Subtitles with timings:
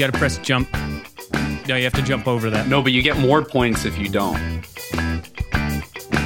[0.00, 0.68] got to press jump.
[1.68, 2.66] No, you have to jump over that.
[2.68, 4.64] No, but you get more points if you don't.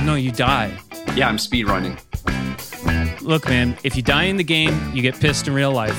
[0.04, 0.78] No, you die.
[1.14, 1.98] Yeah, I'm speed running.
[3.20, 5.98] Look, man, if you die in the game, you get pissed in real life.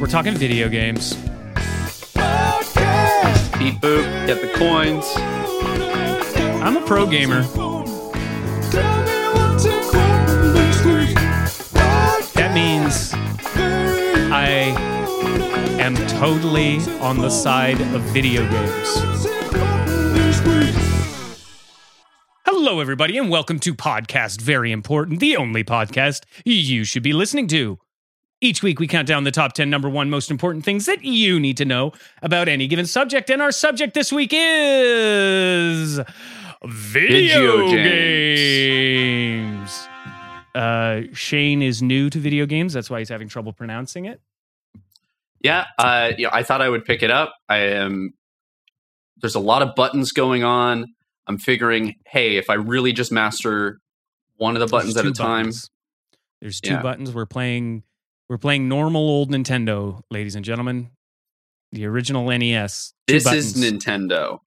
[0.00, 1.14] We're talking video games.
[1.14, 1.24] Beep
[3.80, 5.04] boop, get the coins.
[6.62, 7.42] I'm a pro gamer.
[15.82, 18.88] Am totally on the side of video games.
[22.46, 27.48] Hello, everybody, and welcome to Podcast Very Important, the only podcast you should be listening
[27.48, 27.80] to.
[28.40, 31.40] Each week, we count down the top 10 number one most important things that you
[31.40, 31.90] need to know
[32.22, 33.28] about any given subject.
[33.28, 36.00] And our subject this week is
[36.64, 37.70] video, Video
[39.42, 39.88] games.
[40.54, 42.72] Uh, Shane is new to video games.
[42.72, 44.20] That's why he's having trouble pronouncing it.
[45.42, 47.34] Yeah, uh, you know, I thought I would pick it up.
[47.48, 48.12] I am.
[49.18, 50.86] There's a lot of buttons going on.
[51.26, 53.78] I'm figuring, hey, if I really just master
[54.36, 55.70] one of the buttons at a time, buttons.
[56.40, 56.82] There's two Yeah.
[56.82, 57.12] buttons.
[57.12, 57.82] We're playing.
[58.28, 60.90] We're playing normal old Nintendo, ladies and gentlemen.
[61.72, 62.94] The original NES.
[63.06, 63.56] This buttons.
[63.56, 64.40] is Nintendo.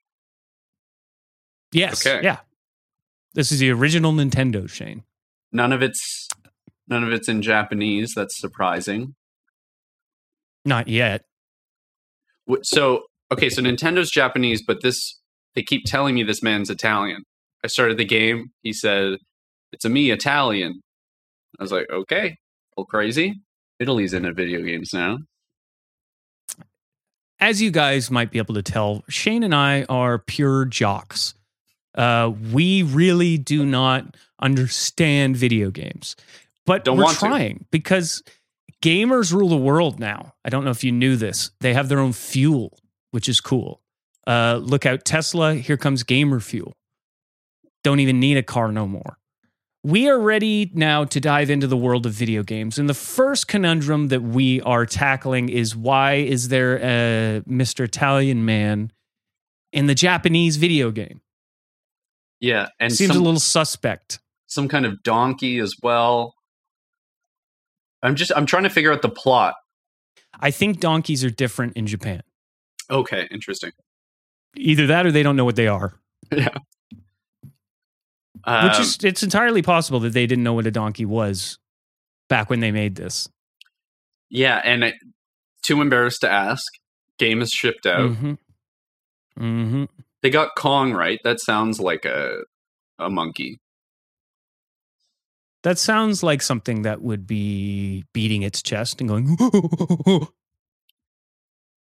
[1.72, 2.06] Yes.
[2.06, 2.24] Okay.
[2.24, 2.40] Yeah.
[3.34, 5.04] This is the original Nintendo, Shane.
[5.52, 6.28] None of it's
[6.88, 8.14] none of it's in Japanese.
[8.16, 9.16] That's surprising.
[10.66, 11.24] Not yet.
[12.64, 15.20] So okay, so Nintendo's Japanese, but this
[15.56, 17.24] they keep telling me this man's Italian.
[17.64, 18.52] I started the game.
[18.62, 19.18] He said,
[19.72, 20.82] "It's a me Italian."
[21.60, 22.38] I was like, "Okay,
[22.76, 23.36] little crazy."
[23.80, 25.20] Italy's into video games now.
[27.40, 31.34] As you guys might be able to tell, Shane and I are pure jocks.
[31.94, 36.16] Uh, we really do not understand video games,
[36.66, 37.26] but Don't we're want to.
[37.26, 38.24] trying because
[38.86, 40.34] gamers rule the world now.
[40.46, 41.50] I don't know if you knew this.
[41.60, 42.78] They have their own fuel,
[43.12, 43.82] which is cool.
[44.28, 45.56] Uh, look out, Tesla!
[45.56, 46.74] Here comes gamer fuel.
[47.84, 49.18] Don't even need a car no more.
[49.84, 52.80] We are ready now to dive into the world of video games.
[52.80, 57.86] And the first conundrum that we are tackling is why is there a Mr.
[57.86, 58.92] Italian man
[59.72, 61.22] in the Japanese video game?
[62.40, 64.20] Yeah, and Seems some, a little suspect.
[64.48, 66.35] some kind of donkey as well.
[68.06, 69.56] I'm just I'm trying to figure out the plot.
[70.40, 72.22] I think donkeys are different in Japan.
[72.90, 73.72] Okay, interesting.
[74.56, 76.00] Either that or they don't know what they are.
[78.48, 81.58] Um, Which is it's entirely possible that they didn't know what a donkey was
[82.30, 83.28] back when they made this.
[84.30, 84.94] yeah, and I,
[85.64, 86.64] too embarrassed to ask.
[87.18, 88.12] Game is shipped out.
[88.12, 88.34] hmm
[89.36, 89.86] hmm
[90.22, 91.20] They got Kong right.
[91.24, 92.42] That sounds like a
[93.00, 93.58] a monkey.
[95.66, 99.38] That sounds like something that would be beating its chest and going.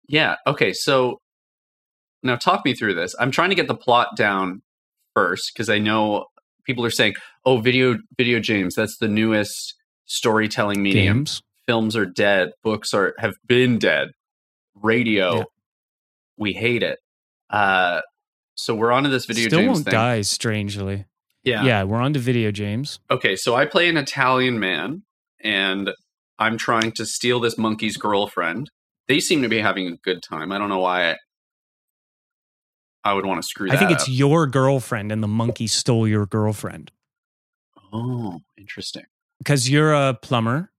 [0.08, 0.36] Yeah.
[0.46, 0.72] Okay.
[0.72, 1.20] So
[2.22, 3.14] now talk me through this.
[3.18, 4.62] I'm trying to get the plot down
[5.14, 6.26] first because I know
[6.64, 7.14] people are saying,
[7.44, 8.74] "Oh, video video games.
[8.76, 11.18] That's the newest storytelling medium.
[11.18, 11.42] games.
[11.66, 12.50] Films are dead.
[12.62, 14.08] Books are have been dead.
[14.80, 15.44] Radio, Yeah.
[16.36, 17.00] we hate it."
[17.50, 18.00] Uh,
[18.54, 19.92] so we're on to this video Still games won't thing.
[19.92, 21.04] die, strangely.
[21.46, 21.64] Yeah.
[21.64, 21.82] Yeah.
[21.84, 22.98] we're on to video games.
[23.10, 23.36] Okay.
[23.36, 25.02] So I play an Italian man,
[25.40, 25.90] and
[26.38, 28.70] I'm trying to steal this monkey's girlfriend.
[29.08, 30.52] They seem to be having a good time.
[30.52, 31.12] I don't know why.
[31.12, 31.16] I,
[33.04, 33.98] I would want to screw that I think up.
[33.98, 36.90] it's your girlfriend, and the monkey stole your girlfriend
[37.92, 39.04] Oh, interesting.
[39.38, 40.70] because you're a plumber.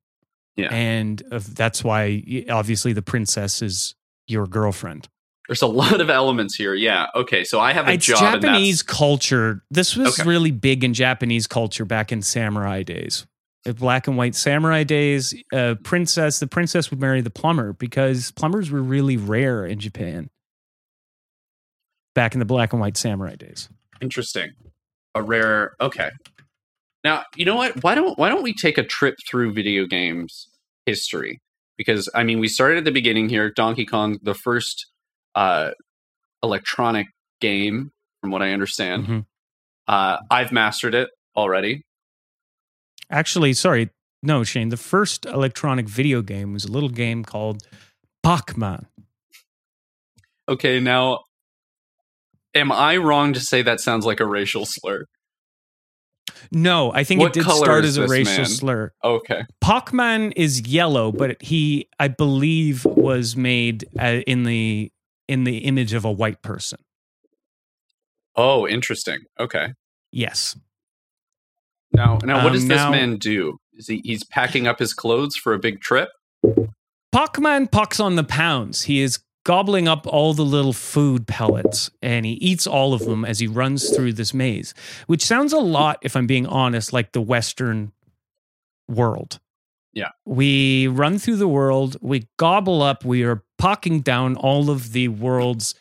[0.58, 0.74] Yeah.
[0.74, 3.94] and that's why obviously the princess is
[4.26, 5.08] your girlfriend.
[5.48, 6.74] There's a lot of elements here.
[6.74, 7.08] Yeah.
[7.16, 7.44] Okay.
[7.44, 8.20] So I have a It's job.
[8.42, 9.64] Japanese culture.
[9.72, 10.28] This was Okay.
[10.30, 13.26] really big in Japanese culture back in samurai days.
[13.64, 18.32] The black and white samurai days, uh, princess, the princess would marry the plumber because
[18.32, 20.30] plumbers were really rare in Japan
[22.16, 23.68] back in the black and white samurai days.
[24.02, 24.52] Interesting.
[25.16, 25.74] A rare.
[25.82, 26.12] Okay.
[27.04, 27.84] Now you know what?
[27.84, 30.48] Why don't Why don't we take a trip through video games
[30.86, 31.42] history?
[31.78, 33.50] Because I mean, we started at the beginning here.
[33.52, 34.88] Donkey Kong, the first
[35.38, 35.72] uh,
[36.44, 37.08] electronic
[37.40, 37.92] game,
[38.22, 39.06] from what I understand.
[39.06, 39.26] Mhm.
[39.88, 41.84] Uh, I've mastered it already.
[43.10, 43.90] Actually, sorry,
[44.24, 44.70] no, Shane.
[44.70, 47.62] The first electronic video game was a little game called
[48.24, 48.88] Pac-Man.
[50.50, 51.20] Okay, now,
[52.56, 55.06] am I wrong to say that sounds like a racial slur?
[56.52, 58.46] No, I think What it did start as a racial man?
[58.46, 58.92] slur.
[59.04, 59.42] Okay.
[59.62, 64.92] Pac-Man is yellow, but he, I believe, was made uh, in the
[65.28, 66.80] in the image of a white person.
[68.36, 69.20] Oh, interesting.
[69.40, 69.74] Okay.
[70.12, 70.58] Yes.
[71.92, 73.60] Now, now, what Um, does this now- man do?
[73.74, 76.10] Is he he's packing up his clothes for a big trip?
[77.14, 78.84] Pacman pucks on the pounds.
[78.84, 83.24] He is gobbling up all the little food pellets and he eats all of them
[83.24, 84.74] as he runs through this maze,
[85.08, 87.94] which sounds a lot, if I'm being honest, like the Western
[88.90, 89.40] world.
[89.94, 90.10] Yeah.
[90.26, 95.08] We run through the world, we gobble up, we are pocking down all of the
[95.08, 95.76] world's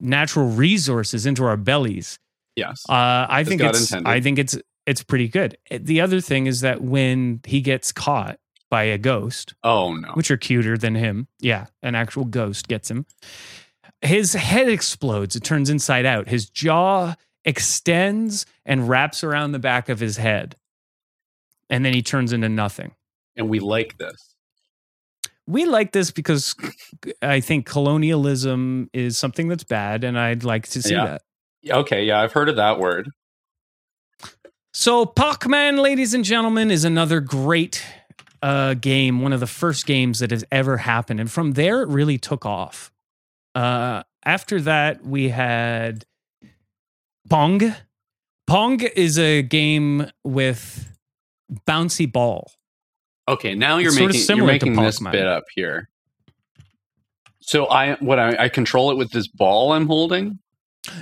[0.00, 2.18] natural resources into our bellies.
[2.56, 2.84] Yes.
[2.88, 4.10] Uh, I think God it's intended.
[4.10, 5.56] I think it's it's pretty good.
[5.70, 8.38] The other thing is that when he gets caught
[8.70, 10.08] by a ghost, oh no.
[10.14, 11.28] which are cuter than him.
[11.38, 13.06] Yeah, an actual ghost gets him.
[14.00, 15.36] His head explodes.
[15.36, 16.28] It turns inside out.
[16.28, 17.14] His jaw
[17.44, 20.56] extends and wraps around the back of his head.
[21.68, 22.92] And then he turns into nothing.
[23.36, 24.29] And we like this.
[25.50, 26.54] We like this because
[27.22, 31.04] I think colonialism is something that's bad, and I'd like to see Yeah.
[31.06, 31.22] that.
[31.68, 33.10] Okay, yeah, I've heard of that word.
[34.72, 37.84] So, Pac-Man, ladies and gentlemen, is another great
[38.42, 39.20] uh, game.
[39.20, 42.46] One of the first games that has ever happened, and from there, it really took
[42.46, 42.90] off.
[43.54, 46.04] Uh, after that, we had
[47.28, 47.74] Pong.
[48.46, 50.96] Pong is a game with
[51.68, 52.52] bouncy ball.
[53.30, 55.88] Okay, now you're It's making you're making this bit up here.
[57.40, 60.40] So I what I, I control it with this ball I'm holding.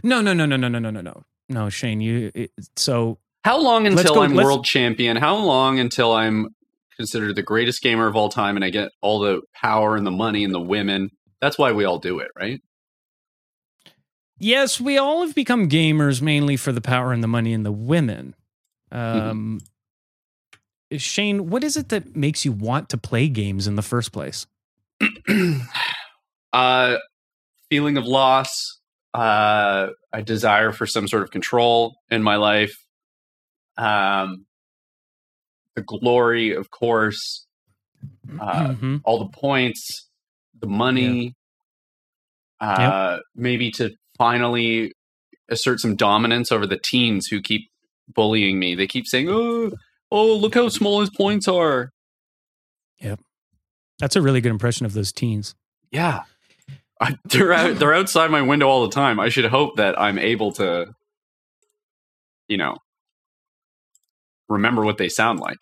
[0.03, 1.23] No, no, no, no, no, no, no, no, no.
[1.49, 2.31] No, Shane, you.
[2.35, 5.17] It, so How long until go- I'm world champion?
[5.17, 6.49] How long until I'm
[6.97, 10.11] considered the greatest gamer of all time and I get all the power and the
[10.11, 11.11] money and the women?
[11.41, 12.61] That's why we all do it, right?
[14.39, 17.73] Yes, we all have become gamers mainly for the power and the money and the
[17.73, 18.35] women.
[18.93, 19.61] Um,
[20.97, 24.47] Shane, what is it that makes you want to play games in the first place?
[26.53, 26.97] uh
[27.71, 28.49] feeling of loss,
[29.15, 32.75] uh a desire for some sort of control in my life.
[33.77, 34.47] Um
[35.77, 37.47] the glory, of course,
[38.41, 39.01] uh, Mhm.
[39.05, 40.09] all the points,
[40.59, 41.35] the money,
[42.61, 44.93] uh, maybe to finally
[45.49, 47.71] assert some dominance over the teens who keep
[48.13, 48.75] bullying me.
[48.75, 49.71] They keep saying, "Oh,
[50.11, 51.91] oh, look how small his points are."
[53.01, 53.21] Yep.
[53.99, 55.55] That's a really good impression of those teens.
[55.91, 56.23] Yeah,
[57.01, 59.19] I, they're out, they're outside my window all the time.
[59.21, 60.95] I should hope that I'm able to,
[62.49, 62.77] you know,
[64.49, 65.57] remember what they sound like.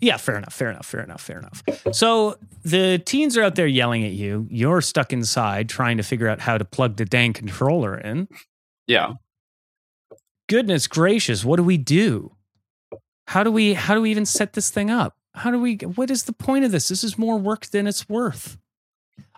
[0.00, 1.62] Yeah, fair enough, fair enough, fair enough, fair enough.
[1.92, 4.48] So the teens are out there yelling at you.
[4.50, 8.26] You're stuck inside trying to figure out how to plug the dang controller in.
[8.88, 9.12] Yeah,
[10.52, 12.32] Goodness gracious, what do we do?
[13.32, 15.16] How do we how do we even set this thing up?
[15.34, 16.88] How do we what is the point of this?
[16.88, 18.58] This is more work than it's worth.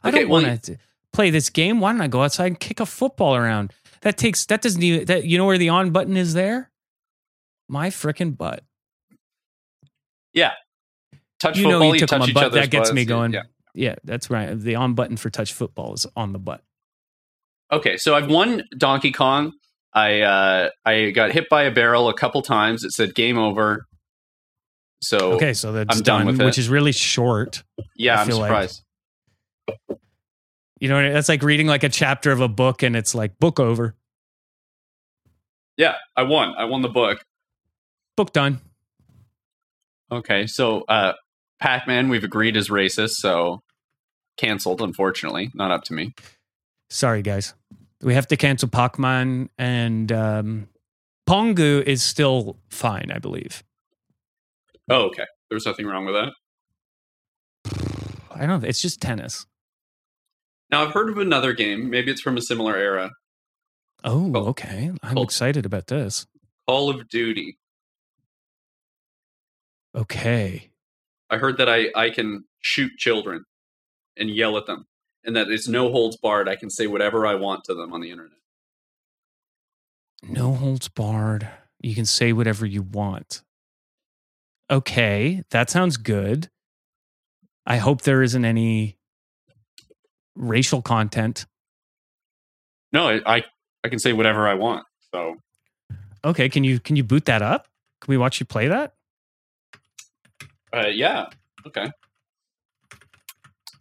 [0.02, 0.78] I Okay, don't well, want to
[1.12, 1.78] play this game.
[1.78, 3.72] Why don't I go outside and kick a football around?
[4.00, 6.72] That takes that doesn't even that you know where the on button is there?
[7.68, 8.64] My frickin' butt.
[10.32, 10.54] Yeah.
[11.38, 11.86] Touch You know football.
[11.94, 12.52] you You, took my butt.
[12.52, 12.92] That gets butts.
[12.94, 13.32] me going.
[13.32, 13.42] Yeah.
[13.76, 14.58] Yeah, that's right.
[14.58, 16.62] The on button for touch football is on the butt.
[17.70, 19.52] Okay, so I've won Donkey Kong.
[19.94, 22.84] I uh, I got hit by a barrel a couple times.
[22.84, 23.86] It said game over.
[25.02, 26.44] So Okay, so that's I'm done done, with it.
[26.44, 27.62] which is really short.
[27.96, 28.82] yeah, I I'm feel like- surprised.
[30.80, 33.58] You know, that's like reading like a chapter of a book and it's like book
[33.58, 33.94] over,
[35.78, 36.54] Yeah, I won.
[36.58, 37.24] I won the book.
[38.16, 38.60] book done.
[40.12, 41.14] Okay, so uh,
[41.60, 43.60] Pac-Man, we've agreed is racist, so
[44.36, 44.82] canceled.
[44.82, 46.12] Unfortunately, not up to me.
[46.90, 47.54] Sorry, guys.
[48.04, 50.68] We have to cancel Pacman and um,
[51.28, 53.64] Pongu is still fine, I believe.
[54.90, 55.24] Oh, okay.
[55.48, 56.32] There's nothing wrong with that.
[58.30, 58.60] I don't.
[58.60, 58.68] Know.
[58.68, 59.46] It's just tennis.
[60.70, 61.88] Now I've heard of another game.
[61.88, 63.10] Maybe it's from a similar era.
[64.02, 64.92] Oh, okay.
[65.02, 66.26] I'm excited about this.
[66.68, 67.58] Call of Duty.
[69.94, 70.70] Okay.
[71.30, 73.44] I heard that I I can shoot children
[74.16, 74.86] and yell at them,
[75.24, 76.48] and that it's no holds barred.
[76.48, 78.38] I can say whatever I want to them on the internet.
[80.22, 81.48] No holds barred.
[81.82, 83.42] You can say whatever you want.
[84.70, 86.48] Okay, that sounds good.
[87.66, 88.96] I hope there isn't any
[90.34, 91.46] racial content.
[92.92, 93.44] No, I I,
[93.84, 94.86] I can say whatever I want.
[95.12, 95.36] So
[96.24, 97.68] Okay, can you can you boot that up?
[98.00, 98.94] Can we watch you play that?
[100.72, 101.26] uh, yeah,
[101.66, 101.90] okay.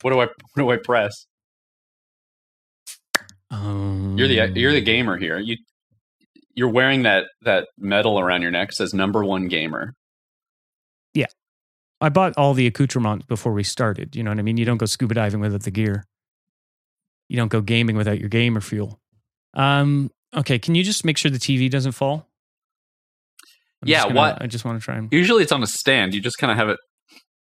[0.01, 1.25] What do I what do I press?
[3.53, 5.38] Um, You're the you're the gamer here.
[5.39, 5.57] You
[6.55, 9.93] you're wearing that that medal around your neck says number one gamer.
[11.13, 11.27] Yeah,
[12.01, 14.15] I bought all the accoutrements before we started.
[14.15, 14.57] You know what I mean?
[14.57, 16.05] You don't go scuba diving without the gear.
[17.29, 19.00] You don't go gaming without your gamer fuel.
[19.53, 22.27] Um, okay, can you just make sure the TV doesn't fall?
[23.83, 25.12] I'm Yeah, gonna- what- I just want to try and.
[25.13, 26.13] Usually it's on a stand.
[26.15, 26.79] You just kind of have it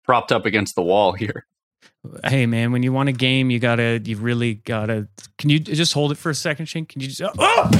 [0.04, 1.46] propped up against the wall here.
[2.24, 5.06] Hey man, when you want a game, you gotta, you really gotta.
[5.38, 6.84] Can you just hold it for a second, Shane?
[6.84, 7.22] Can you just?
[7.38, 7.70] Oh!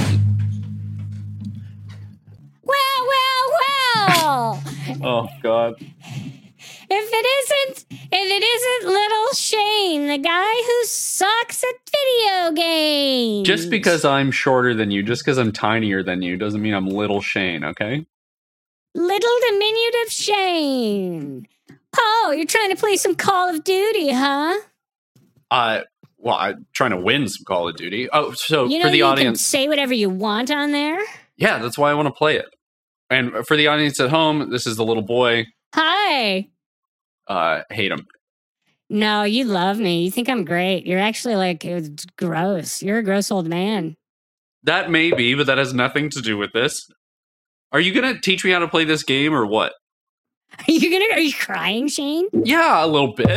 [2.63, 4.63] Well, well, well.
[5.05, 5.75] Oh God.
[5.81, 5.87] if
[6.91, 13.47] it isn't, if it isn't little Shane, the guy who sucks at video games.
[13.49, 16.87] Just because I'm shorter than you, just because I'm tinier than you, doesn't mean I'm
[16.87, 17.65] little Shane.
[17.65, 18.07] Okay.
[18.95, 21.49] little diminutive Shane.
[21.97, 24.61] Oh, you're trying to play some Call of Duty, huh?
[25.51, 25.81] Uh,
[26.19, 28.09] well, I'm trying to win some Call of Duty.
[28.13, 30.99] Oh, so You know for the you audience, can say whatever you want on there.
[31.37, 32.47] yeah, that's why I want to play it.
[33.11, 35.47] And for the audience at home, this is the little boy.
[35.75, 36.49] Hi.
[37.29, 38.07] Uh, hate him.
[38.89, 40.05] No, you love me.
[40.05, 40.87] You think I'm great.
[40.87, 42.83] You're actually like it's gross.
[42.83, 43.97] You're a gross old man.
[44.65, 46.87] That may be, but that has nothing to do with this.
[47.73, 49.73] Are you gonna teach me how to play this game or what?
[50.69, 51.13] Are you gonna?
[51.15, 52.29] Are you crying, Shane?
[52.33, 53.29] Yeah, a little bit.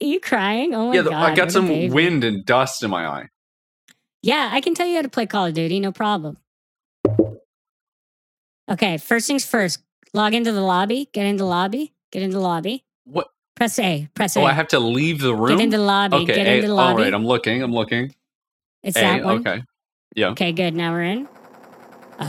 [0.00, 0.74] Are you crying?
[0.74, 1.12] Oh my yeah, god!
[1.12, 3.28] I got some wind and dust in my eye.
[4.22, 5.80] Yeah, I can tell you how to play Call of Duty.
[5.80, 6.38] No problem.
[8.70, 9.80] Okay, first things first.
[10.12, 11.08] Log into the lobby.
[11.12, 11.92] Get into the lobby.
[12.12, 12.84] Get into the lobby.
[13.04, 13.28] What?
[13.56, 14.08] Press A.
[14.14, 14.44] Press oh, A.
[14.44, 15.56] Oh, I have to leave the room.
[15.58, 16.16] Get into the lobby.
[16.16, 17.02] okay, Get A- into the lobby.
[17.02, 17.14] right.
[17.14, 17.62] I'm looking.
[17.62, 18.14] I'm looking.
[18.82, 19.40] it's A, that one.
[19.40, 19.62] okay.
[20.14, 20.28] Yeah.
[20.30, 20.74] Okay, good.
[20.74, 21.28] Now we're in.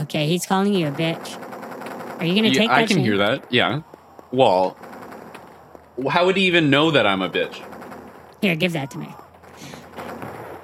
[0.02, 1.38] Okay, he's calling you a bitch.
[2.20, 2.78] Are you gonna Yeah, take that?
[2.78, 3.44] I can hear that.
[3.52, 3.82] Yeah.
[4.32, 4.76] Well,
[6.08, 7.58] how would he even know that I'm a bitch?
[8.40, 9.08] Here, give that to me.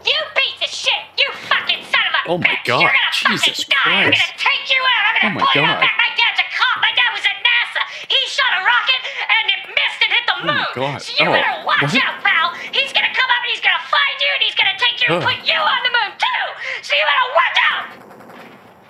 [0.06, 1.02] You piece of shit!
[1.18, 2.64] You fucking son of a Oh my bitch!
[2.64, 4.02] God, You're gonna Jesus fucking die!
[4.06, 5.12] I'm gonna take you out!
[5.18, 5.94] I'm Oh gonna my pull you out back!
[5.98, 6.76] My dad's a cop!
[6.80, 7.82] My dad was at NASA!
[8.06, 9.00] He shot a rocket
[9.34, 10.66] and it missed and hit the Oh my moon!
[10.74, 10.98] God.
[11.02, 12.02] So you Oh, better watch what?
[12.06, 12.48] out, pal!
[12.70, 15.22] He's gonna come up and he's gonna find you and he's gonna take you and
[15.26, 16.42] put you on the moon too!
[16.86, 17.84] So you better watch out!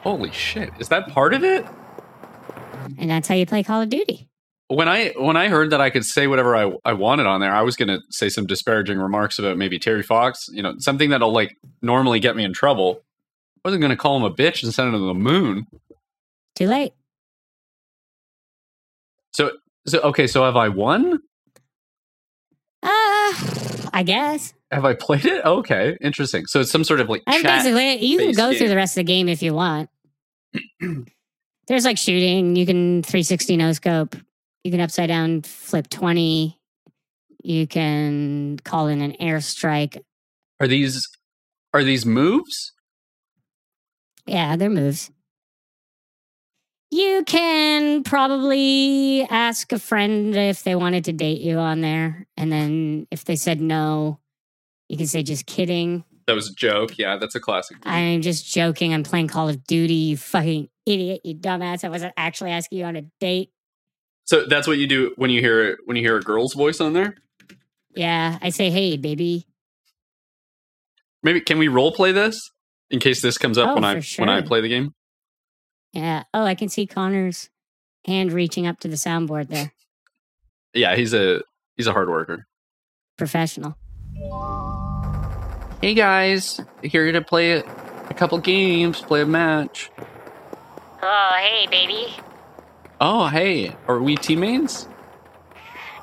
[0.05, 0.71] Holy shit!
[0.79, 1.65] Is that part of it?
[3.01, 4.29] And that's how you play Call of Duty.
[4.69, 7.55] When I when I heard that I could say whatever I, I wanted on there,
[7.55, 10.49] I was going to say some disparaging remarks about maybe Terry Fox.
[10.53, 13.01] You know, something that'll like normally get me in trouble.
[13.59, 15.67] I wasn't going to call him a bitch and send him to the moon.
[16.57, 16.95] Too late.
[19.33, 19.53] So
[19.87, 20.27] so okay.
[20.27, 21.21] So have I won?
[22.83, 23.33] Uh,
[23.93, 24.53] I guess.
[24.73, 25.45] Have I played it?
[25.45, 26.47] Okay, interesting.
[26.47, 29.01] So it's some sort of like I basically, you can go through the rest of
[29.01, 29.91] the game if you want.
[31.69, 32.57] There's like shooting.
[32.57, 34.17] You can 360 no scope.
[34.67, 36.59] You can upside down flip 20.
[37.45, 40.03] You can call in an airstrike.
[40.59, 41.09] Are these
[41.73, 42.73] are these moves?
[44.27, 45.13] Yeah, they're moves.
[46.91, 52.27] You can probably ask a friend if they wanted to date you on there.
[52.37, 54.19] And then if they said no,
[54.89, 56.03] you can say just kidding.
[56.27, 56.99] That was a joke.
[56.99, 57.77] Yeah, that's a classic.
[57.85, 58.93] I'm just joking.
[58.93, 61.85] I'm playing Call of Duty, you fucking idiot, you dumbass.
[61.85, 63.51] I wasn't actually asking you on a date.
[64.27, 66.93] So that's what you do when you hear when you hear a girl's voice on
[66.93, 67.15] there.
[67.95, 69.47] Yeah, I say, hey, baby.
[71.23, 72.51] Maybe can we role play this
[72.91, 74.93] in case this comes up Oh, when I for when I play the game?
[75.93, 76.25] Yeah.
[76.35, 77.49] Oh, I can see Connor's
[78.05, 79.73] hand reaching up to the soundboard there.
[80.75, 81.43] Yeah, he's a
[81.77, 82.47] he's a hard worker.
[83.17, 83.77] Professional.
[85.81, 89.91] Hey guys, here to play a, a couple games, play a match.
[91.03, 92.15] Oh, hey, baby.
[93.01, 94.89] Oh, hey, are we teammates?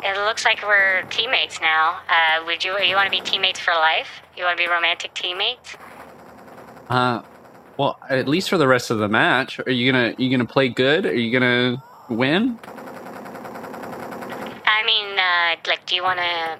[0.03, 2.01] It looks like we're teammates now.
[2.07, 4.21] Uh, would you you want to be teammates for life?
[4.37, 5.75] You want to be romantic teammates?
[6.89, 7.23] Uh,
[7.77, 9.59] well, at least for the rest of the match.
[9.65, 11.07] Are you gonna you gonna play good?
[11.07, 12.59] Are you gonna win?
[14.65, 16.59] I mean, uh, like, do you want to?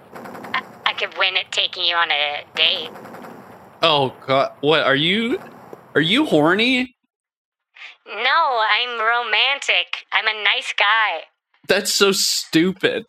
[0.58, 2.90] I, I could win at taking you on a date.
[3.84, 5.40] Oh God, what are you?
[5.94, 6.93] Are you horny?
[8.06, 10.06] No, I'm romantic.
[10.12, 11.24] I'm a nice guy.
[11.68, 13.06] That's so stupid.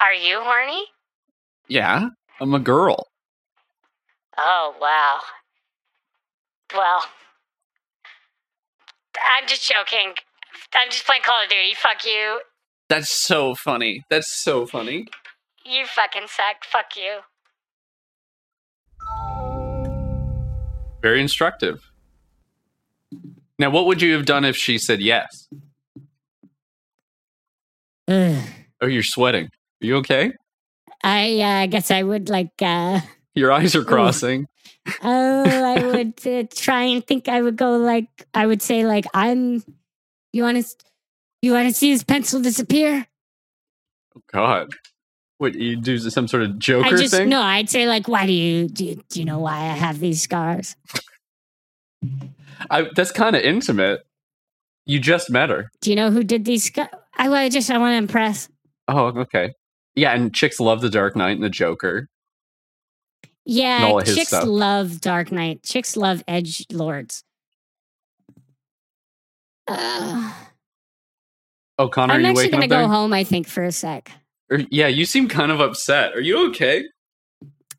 [0.00, 0.84] Are you horny?
[1.68, 2.10] Yeah,
[2.40, 3.08] I'm a girl.
[4.38, 5.18] Oh, wow.
[6.74, 7.04] Well,
[9.36, 10.14] I'm just joking.
[10.74, 11.74] I'm just playing Call of Duty.
[11.74, 12.40] Fuck you.
[12.88, 14.04] That's so funny.
[14.08, 15.06] That's so funny.
[15.64, 16.64] You fucking suck.
[16.64, 17.18] Fuck you.
[21.02, 21.89] Very instructive.
[23.60, 25.48] Now, what would you have done if she said yes?
[28.08, 28.42] Ugh.
[28.82, 29.44] Oh, you're sweating.
[29.44, 30.32] Are you okay?
[31.04, 33.00] I uh, guess I would like, uh,
[33.34, 34.46] Your eyes are crossing.
[35.04, 39.04] oh, I would uh, try and think I would go like, I would say, like,
[39.12, 39.62] I'm,
[40.32, 40.76] you want to,
[41.42, 43.06] you want to see his pencil disappear?
[44.16, 44.70] Oh, God.
[45.36, 47.28] What, you do some sort of Joker I just, thing?
[47.28, 50.00] no, I'd say, like, why do you, do you, do you know why I have
[50.00, 50.74] these scars?
[52.70, 54.00] I, that's kind of intimate.
[54.86, 55.70] You just met her.
[55.80, 56.70] Do you know who did these?
[56.76, 56.88] I,
[57.28, 58.48] I just, I want to impress.
[58.88, 59.52] Oh, okay.
[59.94, 62.08] yeah, and chicks love the Dark Knight and the Joker.
[63.46, 64.44] Yeah, all of his chicks stuff.
[64.46, 65.62] love Dark Knight.
[65.62, 67.22] Chicks love Edge Lords.
[69.68, 70.32] Uh,
[71.78, 73.14] Oh, Connor, I'm are you actually gonna go home.
[73.14, 74.10] I think for a sec.
[74.50, 76.12] Or- yeah, you seem kind of upset.
[76.14, 76.84] Are you okay?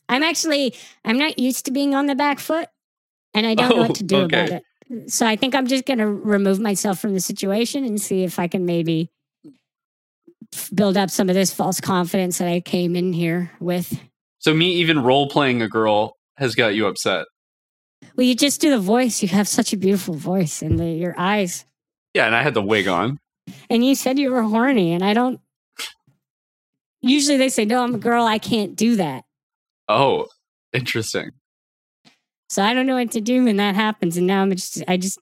[0.09, 0.73] I'm actually
[1.05, 2.67] I'm not used to being on the back foot,
[3.35, 4.45] and I don't know Oh, what to do okay.
[4.45, 4.63] about it.
[5.07, 8.47] So I think I'm just gonna remove myself from the situation and see if I
[8.47, 9.09] can maybe
[10.73, 13.99] build up some of this false confidence that I came in here with.
[14.39, 17.25] So me even role playing a girl has got you upset.
[18.15, 19.21] Well, you just do the voice.
[19.21, 21.65] You have such a beautiful voice, and the, your eyes.
[22.13, 23.19] Yeah, and I had the wig on.
[23.69, 25.39] And you said you were horny, and I don't.
[27.01, 28.25] Usually they say, "No, I'm a girl.
[28.25, 29.23] I can't do that."
[29.87, 30.27] Oh,
[30.73, 31.31] interesting.
[32.51, 34.17] So I don't know what to do when that happens.
[34.17, 35.17] And now I'm just, I just.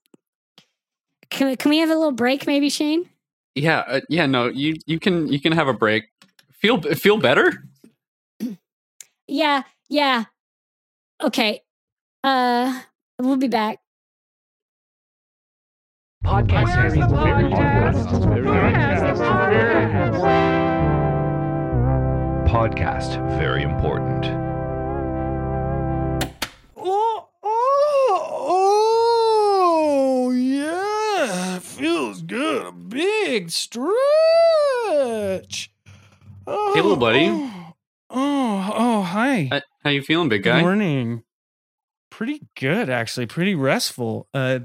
[1.29, 3.07] Can, can we have a little break, maybe, Shane?
[3.53, 4.25] Yeah, uh, yeah.
[4.25, 6.05] No, you you can you can have a break.
[6.51, 7.65] Feel feel better.
[9.27, 10.23] Yeah, yeah.
[11.21, 11.61] Okay.
[12.23, 12.81] Uh,
[13.19, 13.77] we'll be back.
[22.49, 24.48] Podcast, very important.
[32.29, 32.65] Good.
[32.67, 33.89] A big stretch.
[36.47, 37.27] Oh, Hey, little buddy.
[37.29, 37.73] Oh,
[38.09, 39.49] oh, oh, hi.
[39.51, 40.61] Uh, How you feeling, big guy?
[40.61, 41.23] morning.
[42.09, 43.25] Pretty good, actually.
[43.27, 44.27] Pretty restful.
[44.33, 44.59] Uh,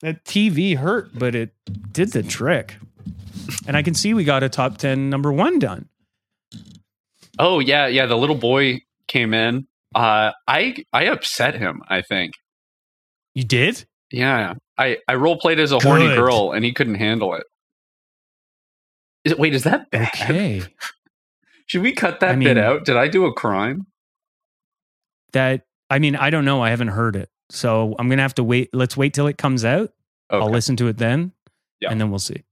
[0.00, 1.50] that TV hurt, but it
[1.92, 2.76] did the trick.
[3.66, 5.88] And I can see we got a top 10 number one done.
[7.38, 8.06] Oh yeah, yeah.
[8.06, 9.66] The little boy came in.
[9.94, 11.82] Uh, I I upset him.
[11.88, 12.34] I think.
[13.34, 13.86] You did?
[14.10, 17.44] Yeah, I I role played as a horny girl, and he couldn't handle it.
[19.24, 20.08] Is it wait, is that bad?
[20.14, 20.62] Okay.
[21.66, 22.84] Should we cut that I bit mean- out?
[22.84, 23.86] Did I do a crime?
[25.32, 26.62] that, I mean, I don't know.
[26.62, 27.28] I haven't heard it.
[27.50, 28.70] So I'm going to have to wait.
[28.72, 29.90] Let's wait till it comes out.
[30.30, 31.32] I'll listen to it then.
[31.80, 31.90] Yeah.
[31.90, 32.44] And then we'll see.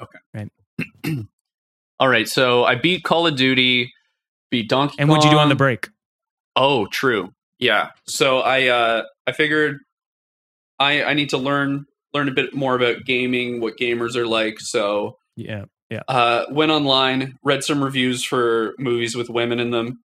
[0.00, 0.18] Okay.
[0.32, 0.50] Right.
[2.00, 2.26] All right.
[2.26, 3.92] So I beat Call of Duty,
[4.50, 4.96] beat Donkey.
[4.98, 5.88] And what'd you do on the break?
[6.56, 7.32] Oh, true.
[7.58, 7.90] Yeah.
[8.06, 9.80] So I uh I figured
[10.78, 14.60] I I need to learn learn a bit more about gaming, what gamers are like.
[14.60, 15.64] So Yeah.
[16.08, 20.00] uh went online, read some reviews for movies with women in them.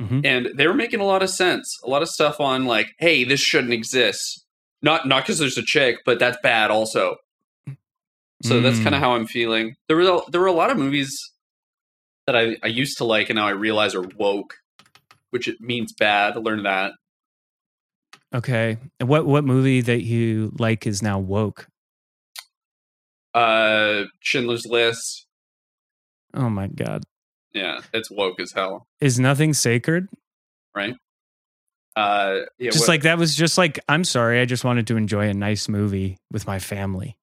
[0.00, 0.24] Mhm.
[0.26, 1.78] And they were making a lot of sense.
[1.84, 4.44] A lot of stuff on like, hey, this shouldn't exist.
[4.82, 7.16] Not not because there's a chick, but that's bad also.
[8.42, 8.82] So that's Mm.
[8.82, 9.76] kind of how I'm feeling.
[9.86, 11.16] There were there were a lot of movies
[12.26, 14.54] that I, I used to like and now I realize are woke,
[15.30, 16.36] which it means bad.
[16.36, 16.92] Learn that.
[18.34, 18.78] Okay.
[18.98, 21.66] And what, what movie that you like is now woke?
[23.34, 25.26] Uh Schindler's List.
[26.34, 27.02] Oh my God.
[27.52, 28.86] Yeah, it's woke as hell.
[29.00, 30.08] Is nothing sacred?
[30.74, 30.94] Right?
[31.96, 34.96] Uh yeah, just what- like that was just like I'm sorry, I just wanted to
[34.96, 37.16] enjoy a nice movie with my family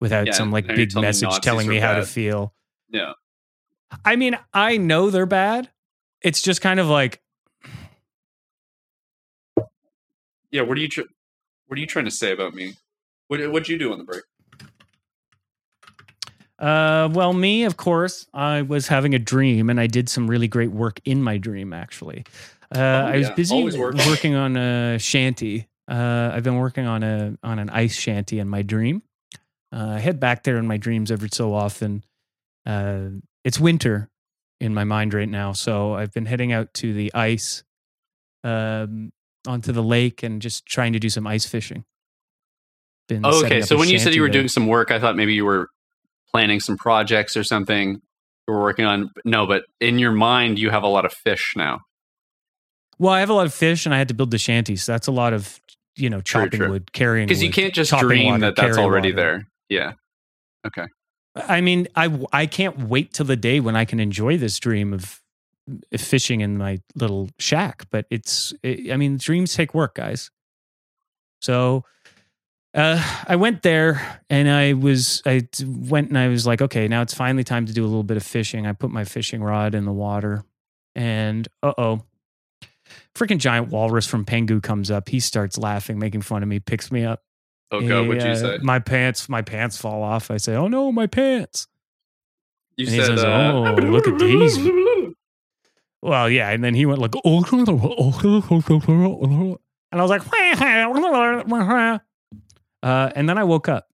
[0.00, 2.52] without Yeah, some like big telling message Nazis telling me how to feel.
[2.88, 3.12] Yeah.
[4.04, 5.70] I mean, I know they're bad.
[6.22, 7.20] It's just kind of like
[10.56, 11.02] Yeah, what are you tr-
[11.66, 12.76] what are you trying to say about me?
[13.28, 14.22] What what'd you do on the break?
[16.58, 20.48] uh well me of course I was having a dream and I did some really
[20.48, 22.24] great work in my dream actually.
[22.74, 23.96] Uh I was busy work.
[24.06, 25.68] working on a shanty.
[25.86, 29.02] Uh I've been working on a on an ice shanty in my dream.
[29.70, 32.02] Uh, I head back there in my dreams every so often.
[32.64, 33.08] Uh,
[33.44, 34.08] it's winter
[34.60, 37.64] in my mind right now, so I've been heading out to the ice,
[38.44, 39.12] um,
[39.46, 41.84] onto the lake, and just trying to do some ice fishing.
[43.08, 43.60] Been Oh, okay.
[43.62, 44.32] So when you said you were there.
[44.40, 45.68] doing some work, I thought maybe you were
[46.30, 48.00] planning some projects or something
[48.48, 49.10] you were working on.
[49.24, 51.80] No, but in your mind, you have a lot of fish now.
[52.98, 54.92] well, I have a lot of fish, and I had to build the shanty, so
[54.92, 55.60] that's a lot of
[55.96, 56.70] you know chopping true.
[56.70, 59.16] wood, carrying Because you can't just dream water, that that's already water.
[59.22, 59.48] there.
[59.68, 59.92] Yeah.
[60.66, 60.86] Okay.
[61.36, 64.92] I mean, I I can't wait till the day when I can enjoy this dream
[64.94, 65.20] of
[65.96, 67.86] fishing in my little shack.
[67.90, 70.30] But it's, it, I mean, dreams take work, guys.
[71.40, 71.84] So
[72.74, 77.02] uh, I went there and I was, I went and I was like, okay, now
[77.02, 78.66] it's finally time to do a little bit of fishing.
[78.66, 80.44] I put my fishing rod in the water,
[80.94, 82.02] and uh oh.
[83.16, 85.08] Freaking giant walrus from Pingu comes up.
[85.08, 87.22] He starts laughing, making fun of me, picks me up.
[87.70, 88.06] Oh, God.
[88.06, 88.58] What'd you uh, say?
[88.62, 90.30] My pants, my pants fall off.
[90.30, 91.66] I say, "Oh no, my pants!"
[92.76, 94.58] You and he said, says, uh, "Oh, look at these."
[96.02, 97.68] Well, yeah, and then he went like, "Oh," and
[99.92, 100.22] I was like,
[102.82, 103.86] uh, and then I woke up.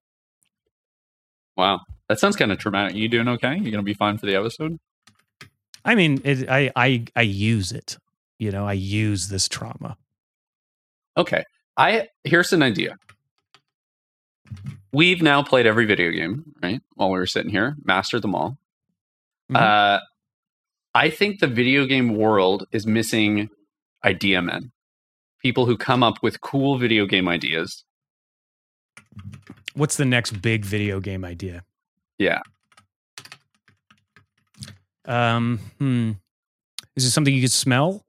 [1.55, 1.81] Wow.
[2.09, 2.95] That sounds kind of traumatic.
[2.95, 3.53] You doing okay?
[3.53, 4.79] You going to be fine for the episode?
[5.85, 7.97] I mean, it, I I I use it.
[8.39, 9.97] You know, I use this trauma.
[11.17, 11.43] Okay.
[11.77, 12.97] I here's an idea.
[14.91, 16.81] We've now played every video game, right?
[16.95, 18.57] While we were sitting here, mastered them all.
[19.51, 19.57] Mhm.
[19.57, 19.99] Uh,
[20.95, 23.49] I think the video game world is missing
[24.05, 24.71] idea men,
[25.41, 27.83] people who come up with cool video game ideas.
[29.73, 31.63] What's the next big video game idea?
[32.19, 32.41] Yeah.
[35.05, 35.59] Um.
[35.79, 36.11] Hmm.
[36.95, 38.05] Is it something you could smell?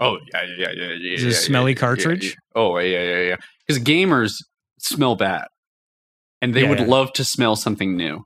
[0.00, 1.14] Oh yeah, yeah, yeah, yeah.
[1.14, 2.36] Is it a smelly cartridge?
[2.54, 3.36] Oh yeah, yeah, yeah.
[3.66, 4.34] Because gamers
[4.78, 5.46] smell bad,
[6.40, 6.86] and they Yeah, would yeah.
[6.86, 8.24] love to smell something new.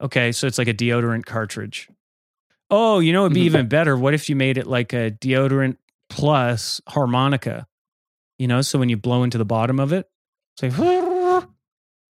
[0.00, 1.88] Okay, so it's like a deodorant cartridge.
[2.70, 3.46] Oh, you know, it'd be Mhm.
[3.46, 3.96] even better.
[3.96, 5.76] What if you made it like a deodorant
[6.08, 7.66] plus harmonica?
[8.38, 10.08] You know, so when you blow into the bottom of it,
[10.60, 11.48] it's like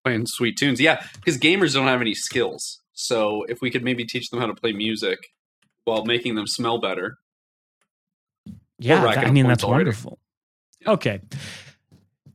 [0.04, 1.02] Playing sweet tunes, yeah.
[1.14, 4.54] Because gamers don't have any skills, so if we could maybe teach them how to
[4.54, 5.18] play music
[5.84, 7.18] while making them smell better,
[8.78, 9.02] yeah.
[9.02, 9.84] that- I mean, that's already.
[9.84, 10.18] wonderful.
[10.86, 11.20] Okay,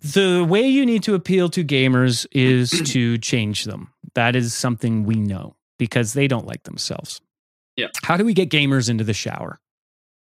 [0.04, 3.94] the way you need to appeal to gamers is to change them.
[4.16, 7.22] That is something we know because they don't like themselves.
[7.76, 7.88] Yeah.
[8.04, 9.60] How do we get gamers into the shower?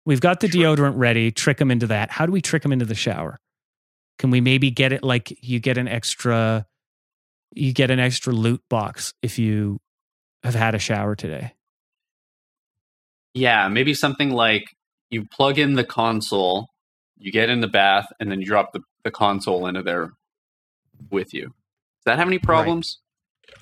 [0.06, 1.32] We've got the deodorant ready.
[1.32, 2.12] Trick them into that.
[2.12, 3.39] How do we trick them into the shower?
[4.20, 6.68] Can we maybe get it like you get an extra,
[7.56, 9.80] you get an extra loot box if you
[10.44, 11.54] have had a shower today?
[13.34, 14.65] yeah, maybe something like
[15.10, 16.68] you plug in the console,
[17.19, 20.12] you get in the bath, and then you drop the, the console into there
[21.12, 21.43] with you.
[21.45, 22.99] Does that have any problems?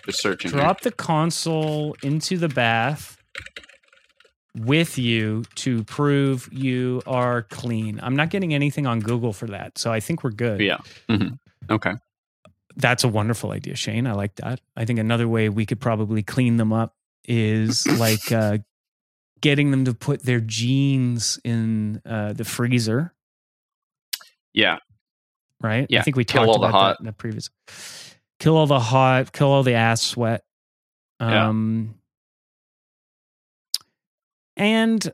[0.06, 0.52] Just searching.
[0.52, 0.60] here.
[0.62, 3.18] Drop the console into the bath
[4.56, 8.00] with you to prove you are clean.
[8.02, 10.62] I'm not getting anything on Google for that, so I think we're good.
[10.62, 10.78] Yeah.
[11.10, 11.28] hmm
[11.70, 11.94] Okay.
[12.76, 14.06] That's a wonderful idea, Shane.
[14.08, 14.62] I like that.
[14.76, 18.60] I think another way we could probably clean them up is like uh,
[19.42, 23.14] getting them to put their jeans in uh, the freezer,
[24.54, 24.78] Yeah.
[25.62, 25.86] right?
[25.90, 26.00] Yeah.
[26.00, 26.90] I think we kill talked about hot.
[26.98, 27.50] that in the previous.
[28.40, 30.44] Kill all the hot, kill all the ass sweat.
[31.20, 31.48] Yeah.
[31.50, 31.96] Um,
[34.56, 35.12] And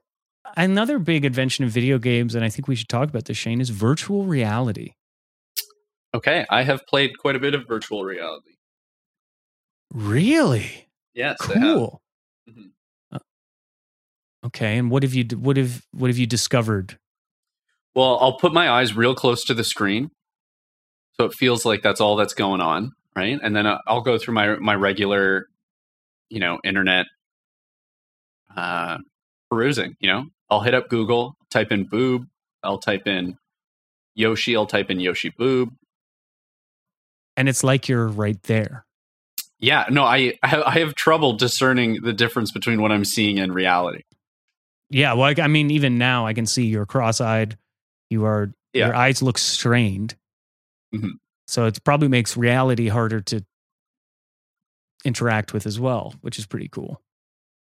[0.56, 3.60] another big invention of video games, and I think we should talk about this, Shane,
[3.60, 4.94] is virtual reality.
[6.14, 6.46] Okay.
[6.50, 8.52] I have played quite a bit of virtual reality.
[9.94, 10.88] Really?
[11.14, 11.38] Yes.
[11.40, 12.02] Cool.
[12.50, 12.72] Mhm.
[13.12, 13.20] Uh,
[14.46, 16.98] okay, and what have you what have what have you discovered?
[17.96, 20.10] Well, I'll put my eyes real close to the screen,
[21.20, 23.40] so it feels like that's all that's going on, right?
[23.42, 25.48] And then uh, I'll go through my my regular,
[26.30, 27.06] you know, internet
[28.56, 28.98] uh,
[29.50, 29.96] perusing.
[30.00, 32.26] You know, I'll hit up Google, type in boob,
[32.64, 33.38] I'll type in
[34.16, 35.74] Yoshi, I'll type in Yoshi boob.
[37.36, 38.86] And it's like you're right there.
[39.60, 43.40] Yeah, no, I I have- I have trouble discerning the difference between what I'm seeing
[43.40, 44.02] and reality.
[44.90, 47.58] Yeah, well, I, I mean, even now I can see you're cross-eyed.
[48.14, 48.88] You are Yeah.
[48.88, 50.16] your eyes look strained.
[50.94, 51.14] Mhm.
[51.48, 53.44] So it probably makes reality harder to
[55.04, 57.02] interact with as well, which is pretty cool.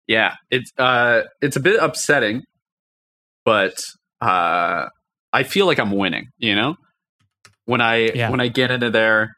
[0.07, 2.43] Yeah, it's uh it's a bit upsetting,
[3.43, 3.73] but
[4.21, 4.85] uh
[5.33, 6.75] I feel like I'm winning, you know?
[7.65, 8.29] When I Yeah.
[8.29, 9.33] when I get into there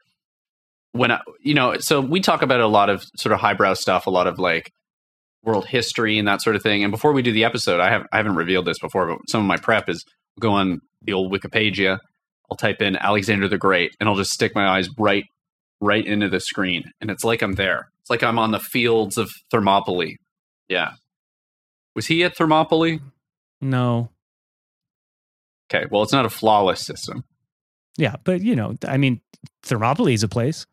[0.92, 4.06] when I you know, so we talk about a lot of sort of highbrow stuff,
[4.06, 4.70] a lot of like
[5.48, 6.84] world history and that sort of thing.
[6.84, 9.40] And before we do the episode, I have I haven't revealed this before, but some
[9.40, 10.04] of my prep is
[10.38, 11.98] go on the old Wikipedia,
[12.50, 15.24] I'll type in Alexander the Great and I'll just stick my eyes right
[15.80, 17.88] right into the screen and it's like I'm there.
[18.02, 20.16] It's like I'm on the fields of Thermopylae.
[20.68, 20.92] Yeah.
[21.96, 23.00] Was he at Thermopylae?
[23.60, 24.10] No.
[25.70, 27.24] Okay, well, it's not a flawless system.
[27.96, 29.20] Yeah, but you know, I mean,
[29.62, 30.66] Thermopylae is a place.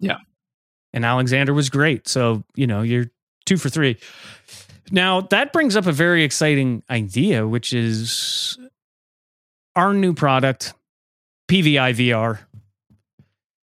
[0.00, 0.18] Yeah.
[0.92, 2.08] And Alexander was great.
[2.08, 3.10] So, you know, you're
[3.48, 3.96] two for three.
[4.90, 8.58] Now, that brings up a very exciting idea, which is
[9.74, 10.74] our new product,
[11.48, 12.40] PVI VR.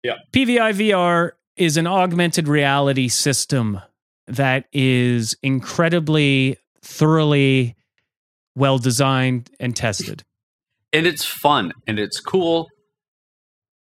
[0.04, 0.16] Yeah.
[0.32, 3.80] PVI VR is an augmented reality system
[4.28, 7.76] that is incredibly thoroughly
[8.56, 10.24] well designed and tested.
[10.92, 12.68] And it's fun and it's cool.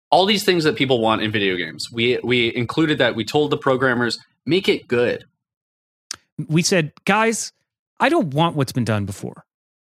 [0.10, 1.92] All these things that people want in video games.
[1.92, 3.16] We we included that.
[3.16, 5.26] We told the programmers, make it good.
[6.48, 7.54] We said, guys,
[8.00, 9.46] I don't want what's been done before.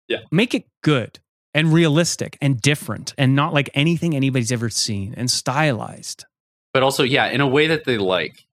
[0.08, 0.20] Yeah.
[0.32, 1.20] Make it good
[1.54, 6.26] and realistic and different and not like anything anybody's ever seen and stylized.
[6.74, 8.46] But also, yeah, in a way that they like.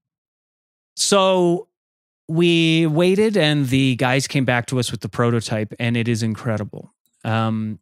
[0.97, 1.69] So
[2.29, 6.23] we waited and the guys came back to us with the prototype and it is
[6.23, 6.95] incredible.
[7.25, 7.79] Um,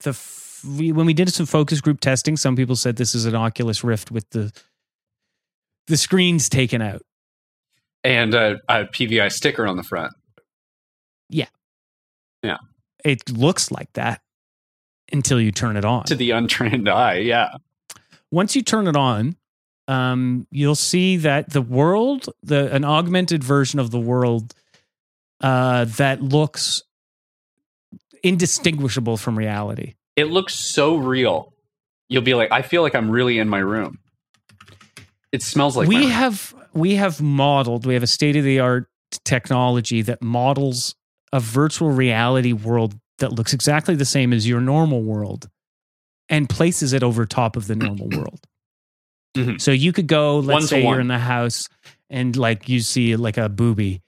[0.00, 3.24] the f- we, when we did some focus group testing, some people said this is
[3.24, 4.52] an Oculus Rift with the
[5.88, 7.02] the screens taken out.
[8.04, 10.12] And a, a PVI sticker on the front.
[11.28, 11.46] Yeah.
[12.42, 12.58] Yeah.
[13.04, 14.20] It looks like that
[15.12, 16.04] until you turn it on.
[16.04, 17.56] To the untrained eye, yeah.
[18.30, 19.36] Once you turn it on,
[19.88, 24.54] um, you'll see that the world, the an augmented version of the world
[25.40, 26.82] uh, that looks
[28.22, 29.94] indistinguishable from reality.
[30.16, 31.52] It looks so real.
[32.08, 33.98] You'll be like, I feel like I'm really in my room.
[35.32, 38.88] It smells like we have we have modeled we have a state of the art
[39.24, 40.94] technology that models
[41.32, 45.48] a virtual reality world that looks exactly the same as your normal world
[46.28, 48.40] and places it over top of the normal world.
[49.36, 49.58] Mhm.
[49.58, 51.66] so you could go let's One say you're in the house
[52.10, 54.02] and like you see like a booby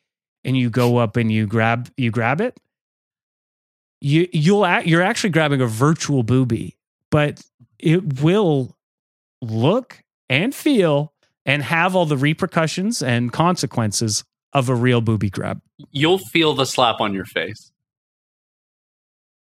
[0.44, 2.58] and you go up and you grab you grab it.
[4.02, 6.76] You you'll act, you're actually grabbing a virtual booby
[7.10, 7.40] but
[7.78, 8.76] it will
[9.40, 11.13] look and feel
[11.46, 15.60] and have all the repercussions and consequences of a real booby grab.
[15.90, 17.72] You'll feel the slap on your face.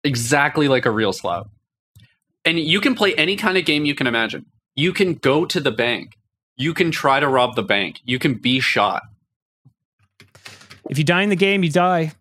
[0.04, 1.48] Exactly like a real slap.
[2.46, 4.46] And you can play any kind of game you can imagine.
[4.76, 6.14] You can go to the bank.
[6.56, 8.00] You can try to rob the bank.
[8.04, 9.04] You can be shot.
[10.90, 12.14] If you die in the game, you die.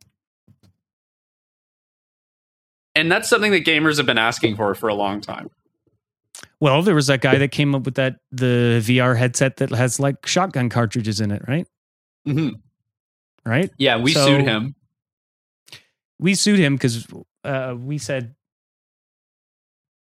[2.94, 5.50] And that's something that gamers have been asking for for a long time.
[6.60, 10.00] Well, there was that guy that came up with that the VR headset that has
[10.00, 11.66] like shotgun cartridges in it, right?
[12.26, 12.56] Mm-hmm.
[13.48, 13.70] Right?
[13.78, 14.74] Yeah, we So- sued him.
[16.18, 17.06] We sued him because
[17.44, 18.34] uh, we said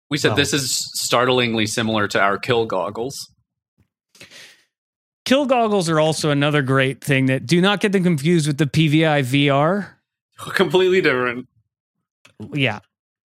[0.09, 3.31] We said Well- this is startlingly similar to our kill goggles.
[5.25, 8.65] kill goggles are also another great thing that do not get them confused with the
[8.65, 9.89] PVI VR.
[10.55, 11.47] Completely different.
[12.53, 12.79] yeah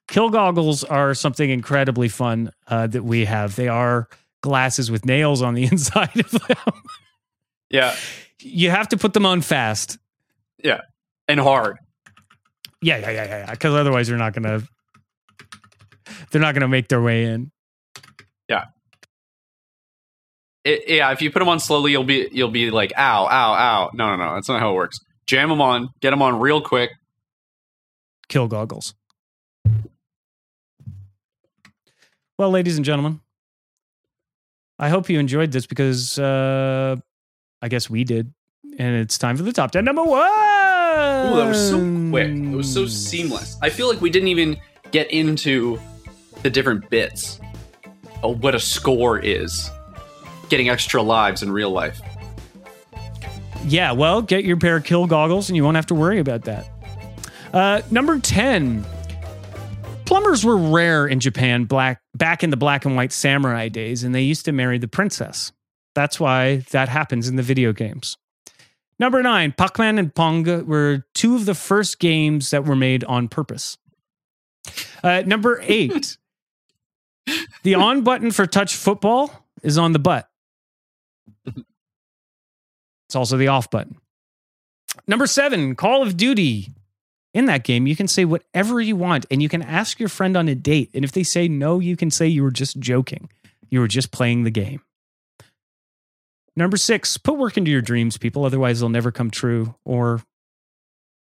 [0.09, 4.09] kill goggles are something incredibly fun uh, that we have they are
[4.43, 6.73] glasses with nails on the inside of them
[7.71, 7.95] Yeah.
[8.41, 9.99] you have to put them on fast
[10.63, 10.81] Yeah.
[11.29, 11.77] And hard.
[12.83, 14.63] yeah yeah yeah yeah because otherwise they're not gonna
[16.31, 17.51] they're not gonna make their way in
[20.65, 23.53] It, yeah, if you put them on slowly, you'll be you'll be like, ow, ow,
[23.55, 23.91] ow.
[23.95, 24.35] No, no, no.
[24.35, 24.99] That's not how it works.
[25.29, 26.91] Jam them on, get them on real quick.
[28.29, 28.93] kill goggles
[32.39, 33.21] well ladies and gentlemen
[34.79, 36.97] i hope you enjoyed this because uh
[37.63, 38.33] i guess we did
[38.79, 40.21] and it's time for the top 10 number one
[40.97, 41.79] Ooh, that was so
[42.11, 42.29] quick.
[42.29, 43.59] It was so seamless.
[43.61, 44.57] I feel like we didn't even
[44.93, 45.79] get into
[46.43, 47.39] the different bits
[48.23, 49.71] of what a score is.
[50.49, 52.01] Getting extra lives in real life.
[53.67, 56.43] Yeah, well, get your pair of kill goggles and you won't have to worry about
[56.45, 56.67] that.
[57.53, 58.85] Uh, number 10.
[60.07, 64.15] Plumbers were rare in Japan black, back in the black and white samurai days, and
[64.15, 65.53] they used to marry the princess.
[65.95, 68.17] That's why that happens in the video games.
[68.99, 73.05] Number nine, Pac Man and Pong were two of the first games that were made
[73.05, 73.77] on purpose.
[75.03, 76.17] Uh, number eight,
[77.63, 80.29] the on button for touch football is on the butt.
[83.07, 83.97] It's also the off button.
[85.07, 86.73] Number seven, Call of Duty.
[87.37, 90.39] In that game, you can say whatever you want and you can ask your friend
[90.39, 90.91] on a date.
[90.95, 93.29] And if they say no, you can say you were just joking.
[93.69, 94.81] You were just playing the game.
[96.57, 98.47] Number six, put work into your dreams, people.
[98.47, 100.23] Otherwise, they'll never come true or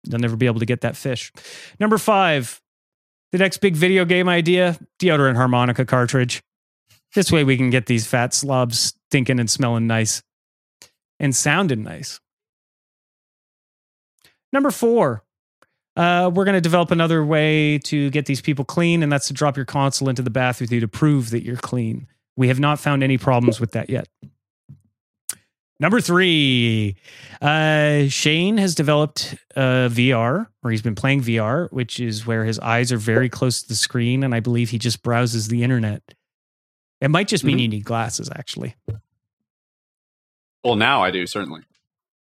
[0.03, 1.33] they'll never be able to get that fish.
[1.79, 2.61] Number five,
[3.31, 6.43] the next big video game idea deodorant harmonica cartridge.
[7.15, 10.25] This way we can get these fat slobs stinking and smelling nice
[11.21, 12.19] and sounding nice.
[14.53, 15.23] Number four,
[15.97, 19.35] uh, we're going to develop another way to get these people clean, and that's to
[19.35, 22.07] drop your console into the bath with you to prove that you're clean.
[22.37, 24.09] We have not found any problems with that yet.
[25.79, 26.97] Number three,
[27.41, 32.59] uh, Shane has developed uh, VR, or he's been playing VR, which is where his
[32.59, 36.03] eyes are very close to the screen, and I believe he just browses the internet.
[37.01, 37.63] It might just mean Mhm.
[37.63, 38.75] you need glasses, actually.
[40.63, 41.63] Well, now I do, certainly.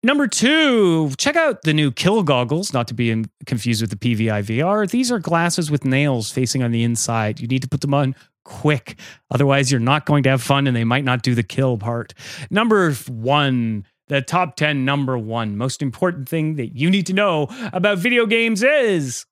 [0.05, 4.43] Number two, check out the new Kill goggles, not to be confused with the PVI
[4.43, 4.87] VR.
[4.87, 7.39] These are glasses with nails facing on the inside.
[7.39, 8.13] You need to put them on
[8.43, 8.99] quick.
[9.31, 12.13] Otherwise, you're not going to have fun and they might not do the kill part.
[12.51, 17.47] Number one, the top 10 number one most important thing that you need to know
[17.73, 19.25] about video games is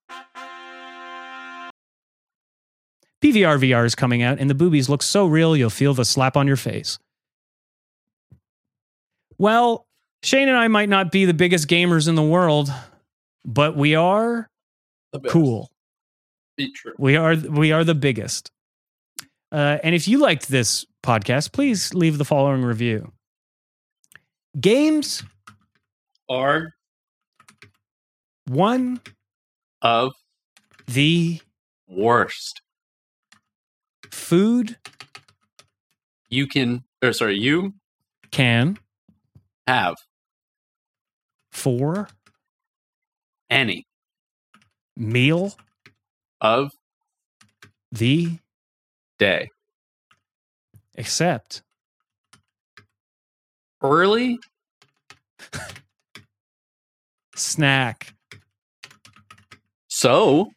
[3.22, 6.36] PVR VR is coming out and the boobies look so real you'll feel the slap
[6.36, 6.98] on your face.
[9.38, 9.86] Well,
[10.24, 12.72] Shane and I might not be the biggest gamers in the world,
[13.44, 14.50] but we are
[15.28, 15.70] cool.
[16.56, 16.94] Be true.
[16.98, 18.50] We are we are the biggest.
[19.52, 23.12] Uh, and if you liked this podcast, please leave the following review.
[24.60, 25.24] Games
[26.30, 26.74] are
[28.48, 29.02] One,
[29.82, 30.14] of
[30.88, 31.42] the
[31.88, 32.62] worst.
[34.10, 34.78] food
[36.30, 37.74] You can, or sorry, you
[38.32, 38.80] can
[39.68, 39.96] have
[41.54, 42.10] for
[43.50, 43.86] any.
[44.98, 45.56] Meal?
[46.42, 46.72] Of?
[47.92, 48.38] The?
[49.20, 49.50] Day.
[50.96, 51.62] except.
[53.82, 54.40] Early?
[57.36, 58.14] Snack.
[59.88, 60.50] so?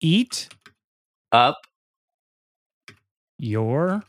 [0.00, 0.48] Eat?
[1.32, 1.58] Up.
[3.38, 4.02] Your?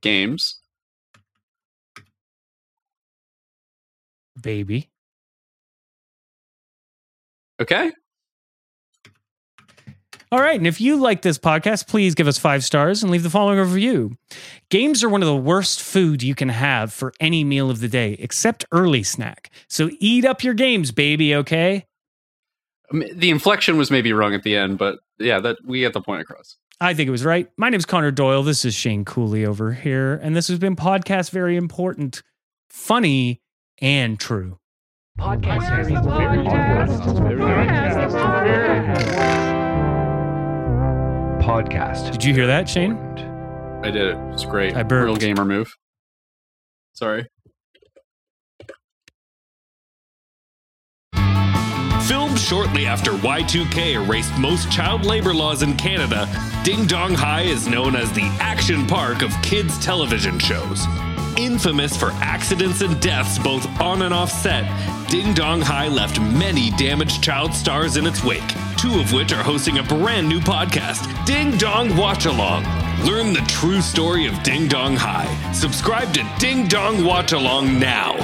[0.00, 0.60] Games
[4.40, 4.90] baby.
[7.60, 7.92] Okay.
[10.32, 10.58] All right.
[10.58, 13.60] And if you like this podcast, please give us five stars and leave the following
[13.60, 14.16] review.
[14.68, 17.86] Games are one of the worst food you can have for any meal of the
[17.86, 19.50] day, except early snack.
[19.68, 21.86] So eat up your games, baby, okay?
[22.90, 26.22] The inflection was maybe wrong at the end, but yeah, that we get the point
[26.22, 26.56] across.
[26.80, 27.48] I think it was right.
[27.56, 28.42] My name's Connor Doyle.
[28.42, 30.14] This is Shane Cooley over here.
[30.14, 32.22] And this has been Podcast Very Important,
[32.68, 33.40] funny,
[33.84, 34.58] and true.
[35.18, 35.60] Podcast.
[42.10, 42.96] Did you hear that, Shane?
[43.84, 44.16] I did it.
[44.32, 44.74] It's great.
[44.74, 45.04] I burped.
[45.04, 45.76] Real gamer move.
[46.94, 47.26] Sorry.
[52.06, 56.26] Filmed shortly after Y2K erased most child labor laws in Canada,
[56.64, 60.86] Ding Dong High is known as the action park of kids' television shows.
[61.36, 64.64] Infamous for accidents and deaths both on and off set,
[65.10, 69.42] Ding Dong High left many damaged child stars in its wake, two of which are
[69.42, 72.62] hosting a brand new podcast, Ding Dong Watch Along.
[73.04, 75.52] Learn the true story of Ding Dong High.
[75.52, 78.14] Subscribe to Ding Dong Watch Along now.